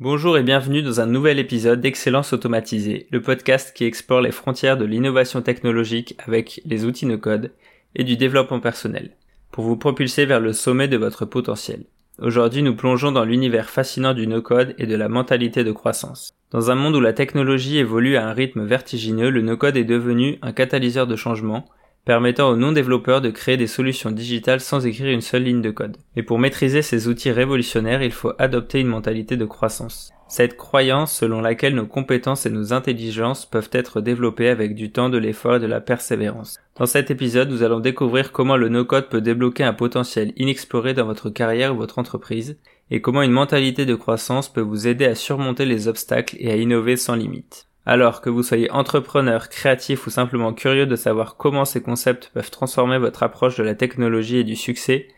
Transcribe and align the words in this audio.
Bonjour 0.00 0.36
et 0.36 0.42
bienvenue 0.42 0.82
dans 0.82 1.00
un 1.00 1.06
nouvel 1.06 1.38
épisode 1.38 1.80
d'Excellence 1.80 2.32
automatisée, 2.32 3.06
le 3.12 3.22
podcast 3.22 3.72
qui 3.76 3.84
explore 3.84 4.20
les 4.20 4.32
frontières 4.32 4.76
de 4.76 4.84
l'innovation 4.84 5.40
technologique 5.40 6.16
avec 6.18 6.60
les 6.64 6.84
outils 6.84 7.06
no-code 7.06 7.52
et 7.94 8.02
du 8.02 8.16
développement 8.16 8.58
personnel, 8.58 9.12
pour 9.52 9.62
vous 9.62 9.76
propulser 9.76 10.26
vers 10.26 10.40
le 10.40 10.52
sommet 10.52 10.88
de 10.88 10.96
votre 10.96 11.26
potentiel. 11.26 11.84
Aujourd'hui, 12.20 12.64
nous 12.64 12.74
plongeons 12.74 13.12
dans 13.12 13.24
l'univers 13.24 13.70
fascinant 13.70 14.14
du 14.14 14.26
no-code 14.26 14.74
et 14.78 14.86
de 14.88 14.96
la 14.96 15.08
mentalité 15.08 15.62
de 15.62 15.70
croissance. 15.70 16.32
Dans 16.50 16.72
un 16.72 16.74
monde 16.74 16.96
où 16.96 17.00
la 17.00 17.12
technologie 17.12 17.78
évolue 17.78 18.16
à 18.16 18.26
un 18.26 18.32
rythme 18.32 18.64
vertigineux, 18.64 19.30
le 19.30 19.42
no-code 19.42 19.76
est 19.76 19.84
devenu 19.84 20.38
un 20.42 20.50
catalyseur 20.50 21.06
de 21.06 21.14
changement, 21.14 21.66
permettant 22.04 22.50
aux 22.50 22.56
non-développeurs 22.56 23.20
de 23.20 23.30
créer 23.30 23.56
des 23.56 23.66
solutions 23.66 24.10
digitales 24.10 24.60
sans 24.60 24.86
écrire 24.86 25.12
une 25.12 25.20
seule 25.20 25.44
ligne 25.44 25.62
de 25.62 25.70
code. 25.70 25.96
Mais 26.16 26.22
pour 26.22 26.38
maîtriser 26.38 26.82
ces 26.82 27.08
outils 27.08 27.30
révolutionnaires, 27.30 28.02
il 28.02 28.12
faut 28.12 28.32
adopter 28.38 28.80
une 28.80 28.88
mentalité 28.88 29.36
de 29.36 29.44
croissance. 29.44 30.10
Cette 30.28 30.56
croyance 30.56 31.12
selon 31.14 31.40
laquelle 31.40 31.74
nos 31.74 31.86
compétences 31.86 32.46
et 32.46 32.50
nos 32.50 32.72
intelligences 32.72 33.46
peuvent 33.46 33.70
être 33.72 34.00
développées 34.00 34.48
avec 34.48 34.74
du 34.74 34.90
temps, 34.90 35.08
de 35.08 35.18
l'effort 35.18 35.56
et 35.56 35.60
de 35.60 35.66
la 35.66 35.80
persévérance. 35.80 36.58
Dans 36.76 36.86
cet 36.86 37.10
épisode, 37.10 37.50
nous 37.50 37.62
allons 37.62 37.80
découvrir 37.80 38.32
comment 38.32 38.56
le 38.56 38.68
no-code 38.68 39.08
peut 39.08 39.20
débloquer 39.20 39.64
un 39.64 39.74
potentiel 39.74 40.32
inexploré 40.36 40.94
dans 40.94 41.04
votre 41.04 41.30
carrière 41.30 41.74
ou 41.74 41.78
votre 41.78 41.98
entreprise, 41.98 42.56
et 42.90 43.00
comment 43.00 43.22
une 43.22 43.32
mentalité 43.32 43.86
de 43.86 43.94
croissance 43.94 44.52
peut 44.52 44.60
vous 44.60 44.86
aider 44.86 45.04
à 45.04 45.14
surmonter 45.14 45.66
les 45.66 45.88
obstacles 45.88 46.36
et 46.38 46.50
à 46.50 46.56
innover 46.56 46.96
sans 46.96 47.14
limite. 47.14 47.66
Alors 47.86 48.22
que 48.22 48.30
vous 48.30 48.42
soyez 48.42 48.70
entrepreneur, 48.70 49.50
créatif 49.50 50.06
ou 50.06 50.10
simplement 50.10 50.54
curieux 50.54 50.86
de 50.86 50.96
savoir 50.96 51.36
comment 51.36 51.66
ces 51.66 51.82
concepts 51.82 52.30
peuvent 52.32 52.50
transformer 52.50 52.96
votre 52.96 53.22
approche 53.22 53.58
de 53.58 53.62
la 53.62 53.74
technologie 53.74 54.38
et 54.38 54.44
du 54.44 54.56
succès, 54.56 55.08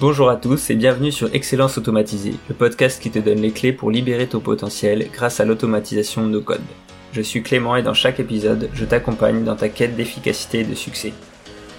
bonjour 0.00 0.28
à 0.28 0.34
tous 0.34 0.70
et 0.70 0.74
bienvenue 0.74 1.12
sur 1.12 1.32
Excellence 1.32 1.78
Automatisée, 1.78 2.34
le 2.48 2.56
podcast 2.56 3.00
qui 3.00 3.12
te 3.12 3.20
donne 3.20 3.40
les 3.40 3.52
clés 3.52 3.72
pour 3.72 3.92
libérer 3.92 4.26
ton 4.26 4.40
potentiel 4.40 5.08
grâce 5.12 5.38
à 5.38 5.44
l'automatisation 5.44 6.26
de 6.26 6.32
nos. 6.32 6.42
Je 7.12 7.20
suis 7.20 7.44
Clément 7.44 7.76
et 7.76 7.84
dans 7.84 7.94
chaque 7.94 8.18
épisode, 8.18 8.70
je 8.74 8.84
t'accompagne 8.84 9.44
dans 9.44 9.54
ta 9.54 9.68
quête 9.68 9.94
d'efficacité 9.94 10.60
et 10.60 10.64
de 10.64 10.74
succès. 10.74 11.12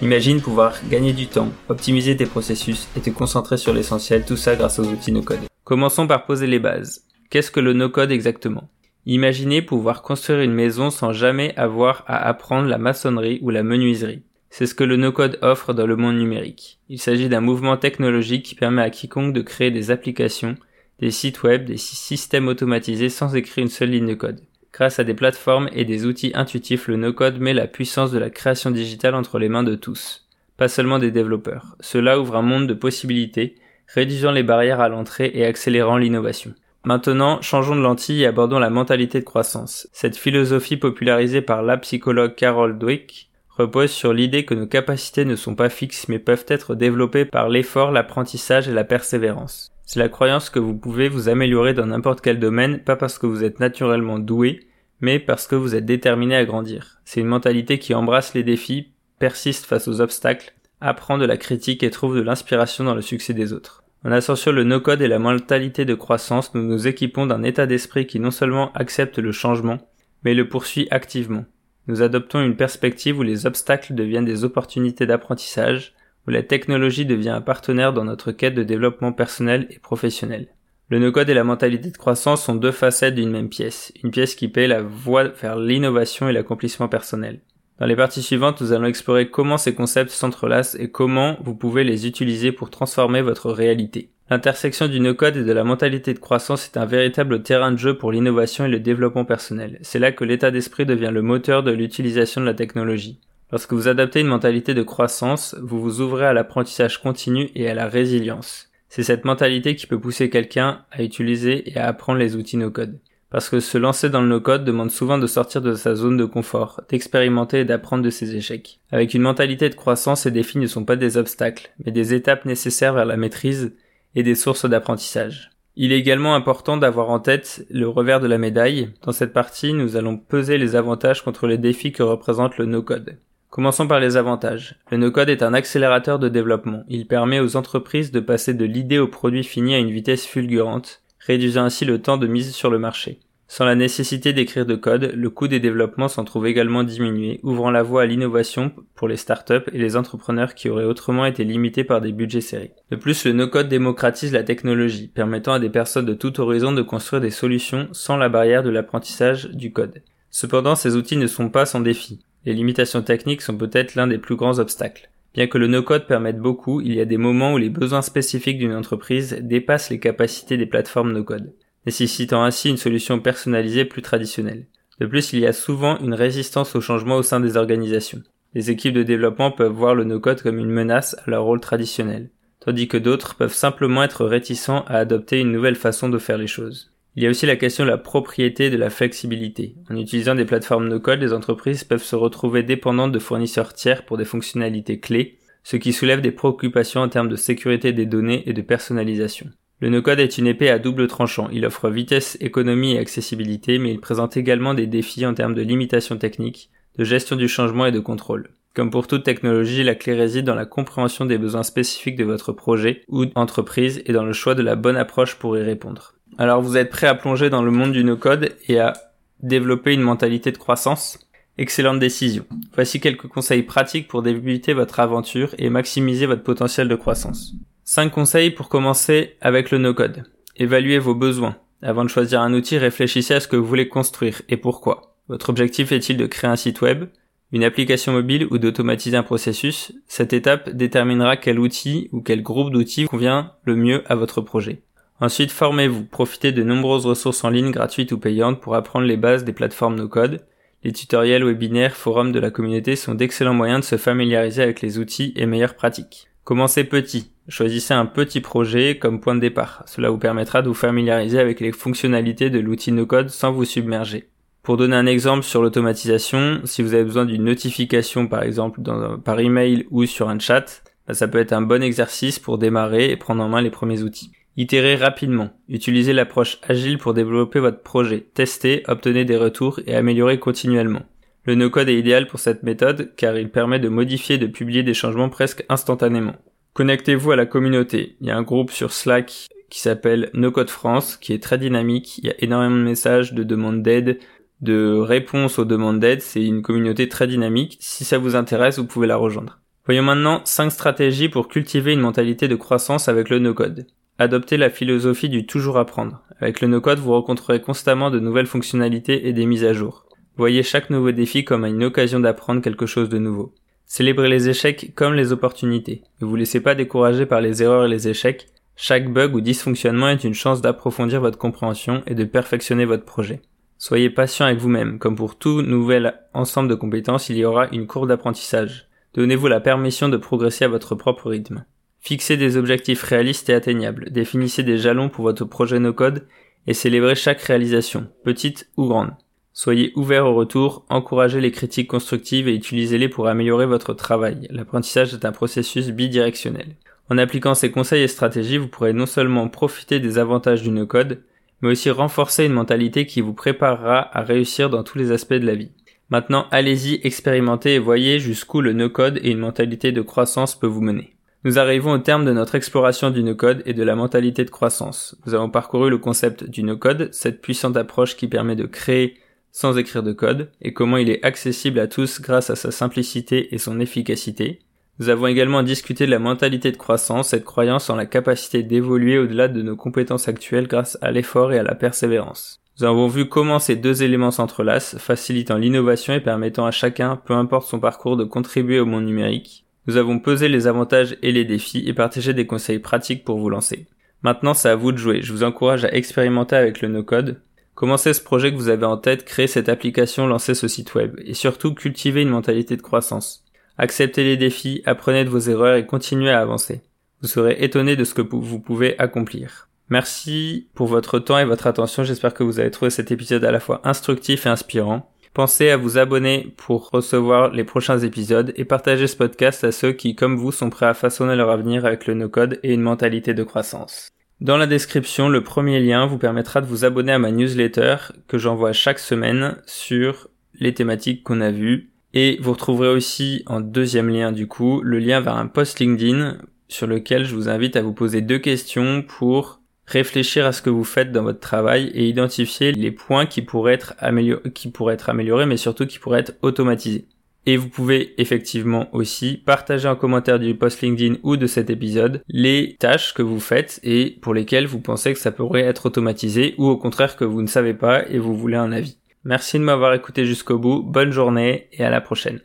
Imagine 0.00 0.40
pouvoir 0.40 0.76
gagner 0.88 1.12
du 1.12 1.26
temps, 1.26 1.50
optimiser 1.68 2.16
tes 2.16 2.26
processus 2.26 2.88
et 2.96 3.00
te 3.00 3.10
concentrer 3.10 3.58
sur 3.58 3.74
l'essentiel, 3.74 4.24
tout 4.24 4.38
ça 4.38 4.56
grâce 4.56 4.78
aux 4.78 4.86
outils 4.86 5.12
no-code. 5.12 5.40
Commençons 5.64 6.06
par 6.06 6.24
poser 6.24 6.46
les 6.46 6.58
bases. 6.58 7.02
Qu'est-ce 7.28 7.50
que 7.50 7.60
le 7.60 7.74
no-code 7.74 8.10
exactement? 8.10 8.70
Imaginez 9.04 9.62
pouvoir 9.62 10.02
construire 10.02 10.40
une 10.40 10.52
maison 10.52 10.90
sans 10.90 11.12
jamais 11.12 11.54
avoir 11.56 12.04
à 12.06 12.28
apprendre 12.28 12.68
la 12.68 12.78
maçonnerie 12.78 13.40
ou 13.42 13.50
la 13.50 13.64
menuiserie. 13.64 14.22
C'est 14.48 14.66
ce 14.66 14.74
que 14.74 14.84
le 14.84 14.96
no-code 14.96 15.38
offre 15.42 15.72
dans 15.72 15.86
le 15.86 15.96
monde 15.96 16.18
numérique. 16.18 16.78
Il 16.88 17.00
s'agit 17.00 17.28
d'un 17.28 17.40
mouvement 17.40 17.76
technologique 17.76 18.44
qui 18.44 18.54
permet 18.54 18.82
à 18.82 18.90
quiconque 18.90 19.32
de 19.32 19.40
créer 19.40 19.70
des 19.70 19.90
applications, 19.90 20.56
des 21.00 21.10
sites 21.10 21.42
web, 21.42 21.64
des 21.64 21.78
systèmes 21.78 22.46
automatisés 22.46 23.08
sans 23.08 23.34
écrire 23.34 23.64
une 23.64 23.70
seule 23.70 23.90
ligne 23.90 24.06
de 24.06 24.14
code. 24.14 24.42
Grâce 24.72 25.00
à 25.00 25.04
des 25.04 25.14
plateformes 25.14 25.68
et 25.72 25.84
des 25.84 26.06
outils 26.06 26.32
intuitifs, 26.34 26.86
le 26.86 26.96
no-code 26.96 27.40
met 27.40 27.54
la 27.54 27.66
puissance 27.66 28.12
de 28.12 28.18
la 28.18 28.30
création 28.30 28.70
digitale 28.70 29.14
entre 29.14 29.38
les 29.38 29.48
mains 29.48 29.64
de 29.64 29.74
tous, 29.74 30.28
pas 30.56 30.68
seulement 30.68 30.98
des 30.98 31.10
développeurs. 31.10 31.76
Cela 31.80 32.20
ouvre 32.20 32.36
un 32.36 32.42
monde 32.42 32.68
de 32.68 32.74
possibilités, 32.74 33.56
réduisant 33.88 34.30
les 34.30 34.42
barrières 34.42 34.80
à 34.80 34.88
l'entrée 34.88 35.30
et 35.34 35.44
accélérant 35.44 35.96
l'innovation. 35.96 36.54
Maintenant, 36.84 37.40
changeons 37.42 37.76
de 37.76 37.80
lentille 37.80 38.22
et 38.22 38.26
abordons 38.26 38.58
la 38.58 38.70
mentalité 38.70 39.20
de 39.20 39.24
croissance. 39.24 39.88
Cette 39.92 40.16
philosophie 40.16 40.76
popularisée 40.76 41.40
par 41.40 41.62
la 41.62 41.76
psychologue 41.76 42.34
Carol 42.34 42.76
Dweck 42.76 43.28
repose 43.50 43.90
sur 43.90 44.12
l'idée 44.12 44.44
que 44.44 44.54
nos 44.54 44.66
capacités 44.66 45.24
ne 45.24 45.36
sont 45.36 45.54
pas 45.54 45.68
fixes 45.68 46.08
mais 46.08 46.18
peuvent 46.18 46.46
être 46.48 46.74
développées 46.74 47.24
par 47.24 47.48
l'effort, 47.48 47.92
l'apprentissage 47.92 48.68
et 48.68 48.72
la 48.72 48.82
persévérance. 48.82 49.72
C'est 49.84 50.00
la 50.00 50.08
croyance 50.08 50.50
que 50.50 50.58
vous 50.58 50.74
pouvez 50.74 51.08
vous 51.08 51.28
améliorer 51.28 51.72
dans 51.74 51.86
n'importe 51.86 52.20
quel 52.20 52.40
domaine, 52.40 52.80
pas 52.80 52.96
parce 52.96 53.18
que 53.18 53.26
vous 53.26 53.44
êtes 53.44 53.60
naturellement 53.60 54.18
doué, 54.18 54.66
mais 55.00 55.18
parce 55.18 55.46
que 55.46 55.54
vous 55.54 55.76
êtes 55.76 55.84
déterminé 55.84 56.34
à 56.34 56.44
grandir. 56.44 57.00
C'est 57.04 57.20
une 57.20 57.26
mentalité 57.26 57.78
qui 57.78 57.94
embrasse 57.94 58.34
les 58.34 58.42
défis, 58.42 58.88
persiste 59.18 59.66
face 59.66 59.86
aux 59.86 60.00
obstacles, 60.00 60.54
apprend 60.80 61.18
de 61.18 61.26
la 61.26 61.36
critique 61.36 61.82
et 61.82 61.90
trouve 61.90 62.16
de 62.16 62.22
l'inspiration 62.22 62.84
dans 62.84 62.94
le 62.94 63.02
succès 63.02 63.34
des 63.34 63.52
autres. 63.52 63.81
En 64.04 64.10
associant 64.10 64.52
le 64.52 64.64
no-code 64.64 65.00
et 65.00 65.08
la 65.08 65.20
mentalité 65.20 65.84
de 65.84 65.94
croissance, 65.94 66.54
nous 66.54 66.62
nous 66.62 66.88
équipons 66.88 67.26
d'un 67.26 67.44
état 67.44 67.66
d'esprit 67.66 68.06
qui 68.06 68.18
non 68.18 68.32
seulement 68.32 68.72
accepte 68.72 69.18
le 69.18 69.30
changement, 69.30 69.78
mais 70.24 70.34
le 70.34 70.48
poursuit 70.48 70.88
activement. 70.90 71.44
Nous 71.86 72.02
adoptons 72.02 72.40
une 72.40 72.56
perspective 72.56 73.18
où 73.18 73.22
les 73.22 73.46
obstacles 73.46 73.94
deviennent 73.94 74.24
des 74.24 74.44
opportunités 74.44 75.06
d'apprentissage, 75.06 75.94
où 76.26 76.30
la 76.30 76.42
technologie 76.42 77.06
devient 77.06 77.30
un 77.30 77.40
partenaire 77.40 77.92
dans 77.92 78.04
notre 78.04 78.32
quête 78.32 78.54
de 78.54 78.62
développement 78.62 79.12
personnel 79.12 79.66
et 79.70 79.78
professionnel. 79.78 80.48
Le 80.88 80.98
no-code 80.98 81.30
et 81.30 81.34
la 81.34 81.44
mentalité 81.44 81.90
de 81.90 81.96
croissance 81.96 82.44
sont 82.44 82.54
deux 82.54 82.72
facettes 82.72 83.14
d'une 83.14 83.30
même 83.30 83.48
pièce, 83.48 83.92
une 84.02 84.10
pièce 84.10 84.34
qui 84.34 84.48
paie 84.48 84.66
la 84.66 84.82
voie 84.82 85.28
vers 85.28 85.56
l'innovation 85.56 86.28
et 86.28 86.32
l'accomplissement 86.32 86.88
personnel. 86.88 87.40
Dans 87.82 87.88
les 87.88 87.96
parties 87.96 88.22
suivantes, 88.22 88.60
nous 88.60 88.72
allons 88.72 88.86
explorer 88.86 89.28
comment 89.28 89.58
ces 89.58 89.74
concepts 89.74 90.12
s'entrelacent 90.12 90.76
et 90.76 90.92
comment 90.92 91.36
vous 91.42 91.56
pouvez 91.56 91.82
les 91.82 92.06
utiliser 92.06 92.52
pour 92.52 92.70
transformer 92.70 93.22
votre 93.22 93.50
réalité. 93.50 94.08
L'intersection 94.30 94.86
du 94.86 95.00
no-code 95.00 95.36
et 95.36 95.42
de 95.42 95.52
la 95.52 95.64
mentalité 95.64 96.14
de 96.14 96.20
croissance 96.20 96.66
est 96.66 96.76
un 96.76 96.86
véritable 96.86 97.42
terrain 97.42 97.72
de 97.72 97.78
jeu 97.78 97.98
pour 97.98 98.12
l'innovation 98.12 98.66
et 98.66 98.68
le 98.68 98.78
développement 98.78 99.24
personnel. 99.24 99.80
C'est 99.82 99.98
là 99.98 100.12
que 100.12 100.22
l'état 100.22 100.52
d'esprit 100.52 100.86
devient 100.86 101.10
le 101.12 101.22
moteur 101.22 101.64
de 101.64 101.72
l'utilisation 101.72 102.40
de 102.40 102.46
la 102.46 102.54
technologie. 102.54 103.18
Lorsque 103.50 103.72
vous 103.72 103.88
adoptez 103.88 104.20
une 104.20 104.28
mentalité 104.28 104.74
de 104.74 104.84
croissance, 104.84 105.56
vous 105.60 105.82
vous 105.82 106.00
ouvrez 106.00 106.26
à 106.26 106.32
l'apprentissage 106.32 107.02
continu 107.02 107.50
et 107.56 107.68
à 107.68 107.74
la 107.74 107.88
résilience. 107.88 108.70
C'est 108.90 109.02
cette 109.02 109.24
mentalité 109.24 109.74
qui 109.74 109.88
peut 109.88 109.98
pousser 109.98 110.30
quelqu'un 110.30 110.84
à 110.92 111.02
utiliser 111.02 111.68
et 111.68 111.78
à 111.78 111.88
apprendre 111.88 112.20
les 112.20 112.36
outils 112.36 112.58
no-code 112.58 113.00
parce 113.32 113.48
que 113.48 113.60
se 113.60 113.78
lancer 113.78 114.10
dans 114.10 114.20
le 114.20 114.28
no-code 114.28 114.64
demande 114.64 114.90
souvent 114.90 115.16
de 115.16 115.26
sortir 115.26 115.62
de 115.62 115.74
sa 115.74 115.94
zone 115.94 116.18
de 116.18 116.26
confort, 116.26 116.82
d'expérimenter 116.90 117.60
et 117.60 117.64
d'apprendre 117.64 118.04
de 118.04 118.10
ses 118.10 118.36
échecs. 118.36 118.78
Avec 118.92 119.14
une 119.14 119.22
mentalité 119.22 119.70
de 119.70 119.74
croissance, 119.74 120.22
ces 120.22 120.30
défis 120.30 120.58
ne 120.58 120.66
sont 120.66 120.84
pas 120.84 120.96
des 120.96 121.16
obstacles, 121.16 121.72
mais 121.84 121.92
des 121.92 122.12
étapes 122.12 122.44
nécessaires 122.44 122.92
vers 122.92 123.06
la 123.06 123.16
maîtrise 123.16 123.74
et 124.14 124.22
des 124.22 124.34
sources 124.34 124.66
d'apprentissage. 124.66 125.50
Il 125.76 125.92
est 125.92 125.98
également 125.98 126.34
important 126.34 126.76
d'avoir 126.76 127.08
en 127.08 127.20
tête 127.20 127.64
le 127.70 127.88
revers 127.88 128.20
de 128.20 128.26
la 128.26 128.36
médaille. 128.36 128.90
Dans 129.02 129.12
cette 129.12 129.32
partie, 129.32 129.72
nous 129.72 129.96
allons 129.96 130.18
peser 130.18 130.58
les 130.58 130.76
avantages 130.76 131.22
contre 131.22 131.46
les 131.46 131.56
défis 131.56 131.92
que 131.92 132.02
représente 132.02 132.58
le 132.58 132.66
no-code. 132.66 133.16
Commençons 133.48 133.86
par 133.86 134.00
les 134.00 134.18
avantages. 134.18 134.76
Le 134.90 134.98
no-code 134.98 135.30
est 135.30 135.42
un 135.42 135.54
accélérateur 135.54 136.18
de 136.18 136.28
développement. 136.28 136.84
Il 136.88 137.06
permet 137.06 137.40
aux 137.40 137.56
entreprises 137.56 138.10
de 138.10 138.20
passer 138.20 138.52
de 138.52 138.66
l'idée 138.66 138.98
au 138.98 139.08
produit 139.08 139.44
fini 139.44 139.74
à 139.74 139.78
une 139.78 139.90
vitesse 139.90 140.26
fulgurante, 140.26 141.01
réduisant 141.26 141.64
ainsi 141.64 141.84
le 141.84 142.00
temps 142.00 142.16
de 142.16 142.26
mise 142.26 142.54
sur 142.54 142.70
le 142.70 142.78
marché. 142.78 143.20
Sans 143.54 143.66
la 143.66 143.74
nécessité 143.74 144.32
d'écrire 144.32 144.64
de 144.64 144.76
code, 144.76 145.12
le 145.14 145.28
coût 145.28 145.46
des 145.46 145.60
développements 145.60 146.08
s'en 146.08 146.24
trouve 146.24 146.46
également 146.46 146.84
diminué, 146.84 147.38
ouvrant 147.42 147.70
la 147.70 147.82
voie 147.82 148.00
à 148.00 148.06
l'innovation 148.06 148.72
pour 148.94 149.08
les 149.08 149.18
startups 149.18 149.68
et 149.72 149.78
les 149.78 149.96
entrepreneurs 149.96 150.54
qui 150.54 150.70
auraient 150.70 150.86
autrement 150.86 151.26
été 151.26 151.44
limités 151.44 151.84
par 151.84 152.00
des 152.00 152.12
budgets 152.12 152.40
serrés. 152.40 152.72
De 152.90 152.96
plus, 152.96 153.26
le 153.26 153.32
no-code 153.32 153.68
démocratise 153.68 154.32
la 154.32 154.42
technologie, 154.42 155.08
permettant 155.08 155.52
à 155.52 155.58
des 155.58 155.68
personnes 155.68 156.06
de 156.06 156.14
tout 156.14 156.40
horizon 156.40 156.72
de 156.72 156.80
construire 156.80 157.20
des 157.20 157.28
solutions 157.28 157.88
sans 157.92 158.16
la 158.16 158.30
barrière 158.30 158.62
de 158.62 158.70
l'apprentissage 158.70 159.50
du 159.50 159.70
code. 159.70 160.02
Cependant, 160.30 160.74
ces 160.74 160.96
outils 160.96 161.18
ne 161.18 161.26
sont 161.26 161.50
pas 161.50 161.66
sans 161.66 161.80
défi. 161.80 162.20
Les 162.46 162.54
limitations 162.54 163.02
techniques 163.02 163.42
sont 163.42 163.58
peut-être 163.58 163.96
l'un 163.96 164.06
des 164.06 164.16
plus 164.16 164.36
grands 164.36 164.60
obstacles. 164.60 165.10
Bien 165.34 165.46
que 165.46 165.56
le 165.56 165.66
no-code 165.66 166.06
permette 166.06 166.38
beaucoup, 166.38 166.80
il 166.82 166.94
y 166.94 167.00
a 167.00 167.06
des 167.06 167.16
moments 167.16 167.54
où 167.54 167.58
les 167.58 167.70
besoins 167.70 168.02
spécifiques 168.02 168.58
d'une 168.58 168.74
entreprise 168.74 169.38
dépassent 169.40 169.88
les 169.88 169.98
capacités 170.00 170.58
des 170.58 170.66
plateformes 170.66 171.12
no-code, 171.12 171.54
nécessitant 171.86 172.44
ainsi 172.44 172.68
une 172.68 172.76
solution 172.76 173.18
personnalisée 173.18 173.86
plus 173.86 174.02
traditionnelle. 174.02 174.66
De 175.00 175.06
plus, 175.06 175.32
il 175.32 175.40
y 175.40 175.46
a 175.46 175.54
souvent 175.54 175.98
une 175.98 176.14
résistance 176.14 176.76
au 176.76 176.82
changement 176.82 177.16
au 177.16 177.22
sein 177.22 177.40
des 177.40 177.56
organisations. 177.56 178.22
Les 178.54 178.70
équipes 178.70 178.94
de 178.94 179.02
développement 179.02 179.50
peuvent 179.50 179.72
voir 179.72 179.94
le 179.94 180.04
no-code 180.04 180.42
comme 180.42 180.58
une 180.58 180.70
menace 180.70 181.16
à 181.26 181.30
leur 181.30 181.44
rôle 181.44 181.60
traditionnel, 181.60 182.30
tandis 182.60 182.86
que 182.86 182.98
d'autres 182.98 183.34
peuvent 183.34 183.54
simplement 183.54 184.02
être 184.02 184.26
réticents 184.26 184.84
à 184.86 184.98
adopter 184.98 185.40
une 185.40 185.50
nouvelle 185.50 185.76
façon 185.76 186.10
de 186.10 186.18
faire 186.18 186.36
les 186.36 186.46
choses. 186.46 186.91
Il 187.14 187.22
y 187.22 187.26
a 187.26 187.30
aussi 187.30 187.44
la 187.44 187.56
question 187.56 187.84
de 187.84 187.90
la 187.90 187.98
propriété 187.98 188.66
et 188.66 188.70
de 188.70 188.78
la 188.78 188.88
flexibilité. 188.88 189.74
En 189.90 189.96
utilisant 189.96 190.34
des 190.34 190.46
plateformes 190.46 190.88
no-code, 190.88 191.20
les 191.20 191.34
entreprises 191.34 191.84
peuvent 191.84 192.02
se 192.02 192.16
retrouver 192.16 192.62
dépendantes 192.62 193.12
de 193.12 193.18
fournisseurs 193.18 193.74
tiers 193.74 194.06
pour 194.06 194.16
des 194.16 194.24
fonctionnalités 194.24 194.98
clés, 194.98 195.38
ce 195.62 195.76
qui 195.76 195.92
soulève 195.92 196.22
des 196.22 196.32
préoccupations 196.32 197.02
en 197.02 197.10
termes 197.10 197.28
de 197.28 197.36
sécurité 197.36 197.92
des 197.92 198.06
données 198.06 198.48
et 198.48 198.54
de 198.54 198.62
personnalisation. 198.62 199.50
Le 199.80 199.90
no-code 199.90 200.20
est 200.20 200.38
une 200.38 200.46
épée 200.46 200.70
à 200.70 200.78
double 200.78 201.06
tranchant. 201.06 201.50
Il 201.52 201.66
offre 201.66 201.90
vitesse, 201.90 202.38
économie 202.40 202.94
et 202.94 202.98
accessibilité, 202.98 203.78
mais 203.78 203.90
il 203.90 204.00
présente 204.00 204.38
également 204.38 204.72
des 204.72 204.86
défis 204.86 205.26
en 205.26 205.34
termes 205.34 205.54
de 205.54 205.62
limitation 205.62 206.16
technique, 206.16 206.70
de 206.96 207.04
gestion 207.04 207.36
du 207.36 207.48
changement 207.48 207.84
et 207.84 207.92
de 207.92 208.00
contrôle. 208.00 208.48
Comme 208.74 208.90
pour 208.90 209.06
toute 209.06 209.24
technologie, 209.24 209.84
la 209.84 209.94
clé 209.94 210.14
réside 210.14 210.46
dans 210.46 210.54
la 210.54 210.64
compréhension 210.64 211.26
des 211.26 211.36
besoins 211.36 211.62
spécifiques 211.62 212.16
de 212.16 212.24
votre 212.24 212.52
projet 212.52 213.02
ou 213.08 213.26
entreprise 213.34 214.02
et 214.06 214.12
dans 214.12 214.24
le 214.24 214.32
choix 214.32 214.54
de 214.54 214.62
la 214.62 214.76
bonne 214.76 214.96
approche 214.96 215.34
pour 215.34 215.58
y 215.58 215.62
répondre. 215.62 216.14
Alors 216.38 216.62
vous 216.62 216.76
êtes 216.76 216.90
prêt 216.90 217.06
à 217.06 217.14
plonger 217.14 217.50
dans 217.50 217.62
le 217.62 217.70
monde 217.70 217.92
du 217.92 218.04
no-code 218.04 218.56
et 218.66 218.78
à 218.78 218.94
développer 219.42 219.92
une 219.92 220.00
mentalité 220.00 220.50
de 220.50 220.56
croissance? 220.56 221.18
Excellente 221.58 221.98
décision. 221.98 222.46
Voici 222.74 223.00
quelques 223.00 223.28
conseils 223.28 223.62
pratiques 223.62 224.08
pour 224.08 224.22
débuter 224.22 224.72
votre 224.72 225.00
aventure 225.00 225.54
et 225.58 225.68
maximiser 225.68 226.24
votre 226.24 226.42
potentiel 226.42 226.88
de 226.88 226.94
croissance. 226.94 227.52
5 227.84 228.10
conseils 228.10 228.50
pour 228.50 228.70
commencer 228.70 229.36
avec 229.42 229.70
le 229.70 229.78
no-code. 229.78 230.24
Évaluez 230.56 230.98
vos 230.98 231.14
besoins. 231.14 231.56
Avant 231.82 232.04
de 232.04 232.08
choisir 232.08 232.40
un 232.40 232.54
outil, 232.54 232.78
réfléchissez 232.78 233.34
à 233.34 233.40
ce 233.40 233.48
que 233.48 233.56
vous 233.56 233.66
voulez 233.66 233.88
construire 233.88 234.40
et 234.48 234.56
pourquoi. 234.56 235.16
Votre 235.28 235.50
objectif 235.50 235.92
est-il 235.92 236.16
de 236.16 236.26
créer 236.26 236.50
un 236.50 236.56
site 236.56 236.80
web, 236.80 237.04
une 237.52 237.64
application 237.64 238.12
mobile 238.12 238.46
ou 238.50 238.56
d'automatiser 238.56 239.16
un 239.16 239.22
processus? 239.22 239.92
Cette 240.06 240.32
étape 240.32 240.70
déterminera 240.70 241.36
quel 241.36 241.58
outil 241.58 242.08
ou 242.12 242.22
quel 242.22 242.42
groupe 242.42 242.72
d'outils 242.72 243.06
convient 243.06 243.52
le 243.64 243.76
mieux 243.76 244.02
à 244.10 244.14
votre 244.14 244.40
projet. 244.40 244.82
Ensuite, 245.22 245.52
formez-vous. 245.52 246.02
Profitez 246.02 246.50
de 246.50 246.64
nombreuses 246.64 247.06
ressources 247.06 247.44
en 247.44 247.50
ligne 247.50 247.70
gratuites 247.70 248.10
ou 248.10 248.18
payantes 248.18 248.60
pour 248.60 248.74
apprendre 248.74 249.06
les 249.06 249.16
bases 249.16 249.44
des 249.44 249.52
plateformes 249.52 249.94
no-code. 249.94 250.44
Les 250.82 250.90
tutoriels, 250.90 251.44
webinaires, 251.44 251.94
forums 251.94 252.32
de 252.32 252.40
la 252.40 252.50
communauté 252.50 252.96
sont 252.96 253.14
d'excellents 253.14 253.54
moyens 253.54 253.82
de 253.82 253.84
se 253.84 253.98
familiariser 253.98 254.64
avec 254.64 254.80
les 254.80 254.98
outils 254.98 255.32
et 255.36 255.46
meilleures 255.46 255.76
pratiques. 255.76 256.26
Commencez 256.42 256.82
petit. 256.82 257.30
Choisissez 257.46 257.94
un 257.94 258.04
petit 258.04 258.40
projet 258.40 258.98
comme 258.98 259.20
point 259.20 259.36
de 259.36 259.40
départ. 259.40 259.84
Cela 259.86 260.10
vous 260.10 260.18
permettra 260.18 260.60
de 260.60 260.66
vous 260.66 260.74
familiariser 260.74 261.38
avec 261.38 261.60
les 261.60 261.70
fonctionnalités 261.70 262.50
de 262.50 262.58
l'outil 262.58 262.90
no-code 262.90 263.30
sans 263.30 263.52
vous 263.52 263.64
submerger. 263.64 264.28
Pour 264.64 264.76
donner 264.76 264.96
un 264.96 265.06
exemple 265.06 265.44
sur 265.44 265.62
l'automatisation, 265.62 266.62
si 266.64 266.82
vous 266.82 266.94
avez 266.94 267.04
besoin 267.04 267.26
d'une 267.26 267.44
notification 267.44 268.26
par 268.26 268.42
exemple 268.42 268.80
par 269.24 269.38
email 269.38 269.86
ou 269.92 270.04
sur 270.04 270.28
un 270.28 270.40
chat, 270.40 270.82
bah, 271.06 271.14
ça 271.14 271.28
peut 271.28 271.38
être 271.38 271.52
un 271.52 271.62
bon 271.62 271.80
exercice 271.80 272.40
pour 272.40 272.58
démarrer 272.58 273.12
et 273.12 273.16
prendre 273.16 273.44
en 273.44 273.48
main 273.48 273.62
les 273.62 273.70
premiers 273.70 274.02
outils. 274.02 274.32
Itérez 274.56 274.96
rapidement. 274.96 275.50
Utilisez 275.68 276.12
l'approche 276.12 276.58
agile 276.62 276.98
pour 276.98 277.14
développer 277.14 277.58
votre 277.58 277.82
projet. 277.82 278.26
Testez, 278.34 278.82
obtenez 278.86 279.24
des 279.24 279.38
retours 279.38 279.80
et 279.86 279.94
améliorez 279.94 280.38
continuellement. 280.38 281.02
Le 281.44 281.54
no-code 281.54 281.88
est 281.88 281.98
idéal 281.98 282.26
pour 282.26 282.38
cette 282.38 282.62
méthode 282.62 283.12
car 283.16 283.38
il 283.38 283.50
permet 283.50 283.78
de 283.78 283.88
modifier 283.88 284.36
et 284.36 284.38
de 284.38 284.46
publier 284.46 284.82
des 284.82 284.94
changements 284.94 285.30
presque 285.30 285.64
instantanément. 285.68 286.36
Connectez-vous 286.74 287.32
à 287.32 287.36
la 287.36 287.46
communauté. 287.46 288.16
Il 288.20 288.28
y 288.28 288.30
a 288.30 288.36
un 288.36 288.42
groupe 288.42 288.70
sur 288.70 288.92
Slack 288.92 289.48
qui 289.70 289.80
s'appelle 289.80 290.30
No 290.34 290.50
Code 290.50 290.70
France 290.70 291.16
qui 291.16 291.32
est 291.32 291.42
très 291.42 291.58
dynamique. 291.58 292.18
Il 292.18 292.26
y 292.26 292.30
a 292.30 292.34
énormément 292.38 292.76
de 292.76 292.82
messages, 292.82 293.32
de 293.32 293.42
demandes 293.42 293.82
d'aide, 293.82 294.18
de 294.60 294.98
réponses 294.98 295.58
aux 295.58 295.64
demandes 295.64 295.98
d'aide. 295.98 296.20
C'est 296.20 296.44
une 296.44 296.62
communauté 296.62 297.08
très 297.08 297.26
dynamique. 297.26 297.78
Si 297.80 298.04
ça 298.04 298.18
vous 298.18 298.36
intéresse, 298.36 298.78
vous 298.78 298.86
pouvez 298.86 299.06
la 299.06 299.16
rejoindre. 299.16 299.60
Voyons 299.86 300.02
maintenant 300.02 300.42
5 300.44 300.70
stratégies 300.70 301.28
pour 301.28 301.48
cultiver 301.48 301.94
une 301.94 302.00
mentalité 302.00 302.48
de 302.48 302.54
croissance 302.54 303.08
avec 303.08 303.30
le 303.30 303.38
no-code. 303.38 303.86
Adoptez 304.18 304.56
la 304.56 304.70
philosophie 304.70 305.28
du 305.28 305.46
toujours 305.46 305.78
apprendre. 305.78 306.22
Avec 306.40 306.60
le 306.60 306.68
no-code, 306.68 306.98
vous 306.98 307.12
rencontrerez 307.12 307.60
constamment 307.60 308.10
de 308.10 308.20
nouvelles 308.20 308.46
fonctionnalités 308.46 309.26
et 309.26 309.32
des 309.32 309.46
mises 309.46 309.64
à 309.64 309.72
jour. 309.72 310.06
Voyez 310.36 310.62
chaque 310.62 310.90
nouveau 310.90 311.12
défi 311.12 311.44
comme 311.44 311.64
une 311.64 311.84
occasion 311.84 312.20
d'apprendre 312.20 312.62
quelque 312.62 312.86
chose 312.86 313.08
de 313.08 313.18
nouveau. 313.18 313.54
Célébrez 313.86 314.28
les 314.28 314.48
échecs 314.48 314.92
comme 314.94 315.14
les 315.14 315.32
opportunités. 315.32 316.02
Ne 316.20 316.26
vous 316.26 316.36
laissez 316.36 316.60
pas 316.60 316.74
décourager 316.74 317.26
par 317.26 317.40
les 317.40 317.62
erreurs 317.62 317.84
et 317.84 317.88
les 317.88 318.08
échecs. 318.08 318.48
Chaque 318.76 319.12
bug 319.12 319.34
ou 319.34 319.40
dysfonctionnement 319.40 320.08
est 320.08 320.24
une 320.24 320.34
chance 320.34 320.62
d'approfondir 320.62 321.20
votre 321.20 321.38
compréhension 321.38 322.02
et 322.06 322.14
de 322.14 322.24
perfectionner 322.24 322.84
votre 322.84 323.04
projet. 323.04 323.42
Soyez 323.76 324.10
patient 324.10 324.46
avec 324.46 324.58
vous-même. 324.58 324.98
Comme 324.98 325.16
pour 325.16 325.36
tout 325.36 325.60
nouvel 325.60 326.14
ensemble 326.32 326.68
de 326.68 326.74
compétences, 326.74 327.28
il 327.28 327.36
y 327.36 327.44
aura 327.44 327.68
une 327.72 327.86
courbe 327.86 328.08
d'apprentissage. 328.08 328.88
Donnez-vous 329.14 329.48
la 329.48 329.60
permission 329.60 330.08
de 330.08 330.16
progresser 330.16 330.64
à 330.64 330.68
votre 330.68 330.94
propre 330.94 331.28
rythme. 331.28 331.64
Fixez 332.04 332.36
des 332.36 332.56
objectifs 332.56 333.04
réalistes 333.04 333.48
et 333.48 333.54
atteignables, 333.54 334.10
définissez 334.10 334.64
des 334.64 334.76
jalons 334.76 335.08
pour 335.08 335.22
votre 335.22 335.44
projet 335.44 335.78
no-code 335.78 336.26
et 336.66 336.74
célébrez 336.74 337.14
chaque 337.14 337.40
réalisation, 337.40 338.08
petite 338.24 338.68
ou 338.76 338.88
grande. 338.88 339.12
Soyez 339.52 339.92
ouvert 339.94 340.26
au 340.26 340.34
retour, 340.34 340.84
encouragez 340.88 341.40
les 341.40 341.52
critiques 341.52 341.88
constructives 341.88 342.48
et 342.48 342.56
utilisez-les 342.56 343.08
pour 343.08 343.28
améliorer 343.28 343.66
votre 343.66 343.94
travail. 343.94 344.48
L'apprentissage 344.50 345.14
est 345.14 345.24
un 345.24 345.30
processus 345.30 345.90
bidirectionnel. 345.90 346.74
En 347.08 347.18
appliquant 347.18 347.54
ces 347.54 347.70
conseils 347.70 348.02
et 348.02 348.08
stratégies, 348.08 348.58
vous 348.58 348.66
pourrez 348.66 348.94
non 348.94 349.06
seulement 349.06 349.48
profiter 349.48 350.00
des 350.00 350.18
avantages 350.18 350.62
du 350.62 350.70
no-code, 350.70 351.22
mais 351.60 351.70
aussi 351.70 351.88
renforcer 351.88 352.46
une 352.46 352.52
mentalité 352.52 353.06
qui 353.06 353.20
vous 353.20 353.34
préparera 353.34 354.10
à 354.18 354.22
réussir 354.22 354.70
dans 354.70 354.82
tous 354.82 354.98
les 354.98 355.12
aspects 355.12 355.34
de 355.34 355.46
la 355.46 355.54
vie. 355.54 355.70
Maintenant, 356.10 356.46
allez-y, 356.50 356.98
expérimentez 357.04 357.74
et 357.74 357.78
voyez 357.78 358.18
jusqu'où 358.18 358.60
le 358.60 358.72
no-code 358.72 359.20
et 359.22 359.30
une 359.30 359.38
mentalité 359.38 359.92
de 359.92 360.02
croissance 360.02 360.58
peut 360.58 360.66
vous 360.66 360.80
mener. 360.80 361.14
Nous 361.44 361.58
arrivons 361.58 361.90
au 361.90 361.98
terme 361.98 362.24
de 362.24 362.32
notre 362.32 362.54
exploration 362.54 363.10
du 363.10 363.24
no-code 363.24 363.64
et 363.66 363.74
de 363.74 363.82
la 363.82 363.96
mentalité 363.96 364.44
de 364.44 364.50
croissance. 364.50 365.16
Nous 365.26 365.34
avons 365.34 365.50
parcouru 365.50 365.90
le 365.90 365.98
concept 365.98 366.48
du 366.48 366.62
no-code, 366.62 367.08
cette 367.12 367.40
puissante 367.40 367.76
approche 367.76 368.14
qui 368.14 368.28
permet 368.28 368.54
de 368.54 368.64
créer 368.64 369.18
sans 369.50 369.76
écrire 369.76 370.04
de 370.04 370.12
code, 370.12 370.50
et 370.60 370.72
comment 370.72 370.98
il 370.98 371.10
est 371.10 371.24
accessible 371.24 371.80
à 371.80 371.88
tous 371.88 372.20
grâce 372.20 372.48
à 372.48 372.54
sa 372.54 372.70
simplicité 372.70 373.54
et 373.54 373.58
son 373.58 373.80
efficacité. 373.80 374.60
Nous 375.00 375.08
avons 375.08 375.26
également 375.26 375.64
discuté 375.64 376.06
de 376.06 376.12
la 376.12 376.20
mentalité 376.20 376.70
de 376.70 376.76
croissance, 376.76 377.30
cette 377.30 377.44
croyance 377.44 377.90
en 377.90 377.96
la 377.96 378.06
capacité 378.06 378.62
d'évoluer 378.62 379.18
au-delà 379.18 379.48
de 379.48 379.62
nos 379.62 379.74
compétences 379.74 380.28
actuelles 380.28 380.68
grâce 380.68 380.96
à 381.02 381.10
l'effort 381.10 381.52
et 381.52 381.58
à 381.58 381.64
la 381.64 381.74
persévérance. 381.74 382.60
Nous 382.78 382.86
avons 382.86 383.08
vu 383.08 383.28
comment 383.28 383.58
ces 383.58 383.74
deux 383.74 384.04
éléments 384.04 384.30
s'entrelacent, 384.30 384.96
facilitant 384.98 385.56
l'innovation 385.56 386.14
et 386.14 386.20
permettant 386.20 386.66
à 386.66 386.70
chacun, 386.70 387.16
peu 387.16 387.34
importe 387.34 387.68
son 387.68 387.80
parcours, 387.80 388.16
de 388.16 388.24
contribuer 388.24 388.78
au 388.78 388.86
monde 388.86 389.06
numérique. 389.06 389.66
Nous 389.86 389.96
avons 389.96 390.18
pesé 390.18 390.48
les 390.48 390.66
avantages 390.66 391.16
et 391.22 391.32
les 391.32 391.44
défis 391.44 391.84
et 391.86 391.94
partagé 391.94 392.34
des 392.34 392.46
conseils 392.46 392.78
pratiques 392.78 393.24
pour 393.24 393.38
vous 393.38 393.50
lancer. 393.50 393.86
Maintenant, 394.22 394.54
c'est 394.54 394.68
à 394.68 394.76
vous 394.76 394.92
de 394.92 394.98
jouer. 394.98 395.22
Je 395.22 395.32
vous 395.32 395.42
encourage 395.42 395.84
à 395.84 395.92
expérimenter 395.92 396.54
avec 396.54 396.80
le 396.80 396.88
no-code. 396.88 397.40
Commencez 397.74 398.12
ce 398.12 398.20
projet 398.20 398.52
que 398.52 398.56
vous 398.56 398.68
avez 398.68 398.86
en 398.86 398.96
tête, 398.96 399.24
créez 399.24 399.46
cette 399.46 399.68
application, 399.68 400.26
lancez 400.26 400.54
ce 400.54 400.68
site 400.68 400.94
web. 400.94 401.18
Et 401.24 401.34
surtout, 401.34 401.74
cultivez 401.74 402.22
une 402.22 402.28
mentalité 402.28 402.76
de 402.76 402.82
croissance. 402.82 403.44
Acceptez 403.78 404.22
les 404.22 404.36
défis, 404.36 404.82
apprenez 404.84 405.24
de 405.24 405.30
vos 405.30 405.40
erreurs 405.40 405.76
et 405.76 405.86
continuez 405.86 406.30
à 406.30 406.40
avancer. 406.40 406.82
Vous 407.20 407.28
serez 407.28 407.56
étonné 407.60 407.96
de 407.96 408.04
ce 408.04 408.14
que 408.14 408.22
vous 408.22 408.60
pouvez 408.60 408.98
accomplir. 408.98 409.68
Merci 409.88 410.68
pour 410.74 410.86
votre 410.86 411.18
temps 411.18 411.38
et 411.38 411.44
votre 411.44 411.66
attention. 411.66 412.04
J'espère 412.04 412.34
que 412.34 412.44
vous 412.44 412.60
avez 412.60 412.70
trouvé 412.70 412.90
cet 412.90 413.10
épisode 413.10 413.44
à 413.44 413.52
la 413.52 413.60
fois 413.60 413.80
instructif 413.84 414.46
et 414.46 414.50
inspirant. 414.50 415.10
Pensez 415.34 415.70
à 415.70 415.78
vous 415.78 415.96
abonner 415.96 416.52
pour 416.58 416.90
recevoir 416.92 417.52
les 417.52 417.64
prochains 417.64 417.98
épisodes 417.98 418.52
et 418.56 418.66
partager 418.66 419.06
ce 419.06 419.16
podcast 419.16 419.64
à 419.64 419.72
ceux 419.72 419.92
qui, 419.92 420.14
comme 420.14 420.36
vous, 420.36 420.52
sont 420.52 420.68
prêts 420.68 420.84
à 420.84 420.92
façonner 420.92 421.36
leur 421.36 421.48
avenir 421.48 421.86
avec 421.86 422.06
le 422.06 422.12
no-code 422.12 422.60
et 422.62 422.74
une 422.74 422.82
mentalité 422.82 423.32
de 423.32 423.42
croissance. 423.42 424.10
Dans 424.42 424.58
la 424.58 424.66
description, 424.66 425.30
le 425.30 425.42
premier 425.42 425.80
lien 425.80 426.04
vous 426.04 426.18
permettra 426.18 426.60
de 426.60 426.66
vous 426.66 426.84
abonner 426.84 427.12
à 427.12 427.18
ma 427.18 427.30
newsletter 427.30 427.96
que 428.28 428.36
j'envoie 428.36 428.74
chaque 428.74 428.98
semaine 428.98 429.56
sur 429.64 430.28
les 430.60 430.74
thématiques 430.74 431.22
qu'on 431.22 431.40
a 431.40 431.50
vues. 431.50 431.92
Et 432.12 432.36
vous 432.42 432.52
retrouverez 432.52 432.90
aussi 432.90 433.42
en 433.46 433.62
deuxième 433.62 434.10
lien 434.10 434.32
du 434.32 434.46
coup 434.48 434.82
le 434.82 434.98
lien 434.98 435.20
vers 435.20 435.36
un 435.36 435.46
post 435.46 435.80
LinkedIn 435.80 436.36
sur 436.68 436.86
lequel 436.86 437.24
je 437.24 437.34
vous 437.34 437.48
invite 437.48 437.76
à 437.76 437.82
vous 437.82 437.94
poser 437.94 438.20
deux 438.20 438.38
questions 438.38 439.02
pour 439.02 439.61
réfléchir 439.92 440.46
à 440.46 440.52
ce 440.52 440.62
que 440.62 440.70
vous 440.70 440.84
faites 440.84 441.12
dans 441.12 441.22
votre 441.22 441.40
travail 441.40 441.90
et 441.94 442.08
identifier 442.08 442.72
les 442.72 442.90
points 442.90 443.26
qui 443.26 443.42
pourraient 443.42 443.74
être 443.74 443.94
améliorés, 443.98 445.46
mais 445.46 445.56
surtout 445.56 445.86
qui 445.86 445.98
pourraient 445.98 446.20
être 446.20 446.34
automatisés. 446.42 447.06
Et 447.44 447.56
vous 447.56 447.68
pouvez 447.68 448.14
effectivement 448.20 448.88
aussi 448.94 449.36
partager 449.36 449.88
en 449.88 449.96
commentaire 449.96 450.38
du 450.38 450.54
post 450.54 450.80
LinkedIn 450.80 451.16
ou 451.24 451.36
de 451.36 451.48
cet 451.48 451.70
épisode 451.70 452.22
les 452.28 452.76
tâches 452.78 453.14
que 453.14 453.22
vous 453.22 453.40
faites 453.40 453.80
et 453.82 454.16
pour 454.22 454.32
lesquelles 454.32 454.66
vous 454.66 454.80
pensez 454.80 455.12
que 455.12 455.18
ça 455.18 455.32
pourrait 455.32 455.62
être 455.62 455.86
automatisé 455.86 456.54
ou 456.58 456.66
au 456.66 456.76
contraire 456.76 457.16
que 457.16 457.24
vous 457.24 457.42
ne 457.42 457.48
savez 457.48 457.74
pas 457.74 458.08
et 458.08 458.18
vous 458.18 458.36
voulez 458.36 458.56
un 458.56 458.70
avis. 458.70 458.96
Merci 459.24 459.58
de 459.58 459.64
m'avoir 459.64 459.92
écouté 459.94 460.24
jusqu'au 460.24 460.58
bout, 460.58 460.82
bonne 460.82 461.10
journée 461.10 461.68
et 461.72 461.84
à 461.84 461.90
la 461.90 462.00
prochaine. 462.00 462.40